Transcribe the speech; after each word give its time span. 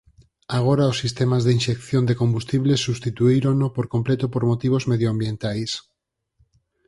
Agora 0.57 0.91
os 0.91 0.99
sistemas 1.03 1.41
de 1.43 1.51
inxección 1.57 2.03
de 2.05 2.15
combustible 2.21 2.73
substituírono 2.85 3.67
por 3.75 3.85
completo 3.93 4.25
por 4.33 4.43
motivos 4.51 4.83
medioambientais. 4.91 5.71